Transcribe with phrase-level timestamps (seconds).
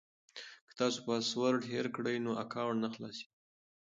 [0.67, 3.33] که تاسو پاسورډ هېر کړئ نو اکاونټ نه خلاصیږي.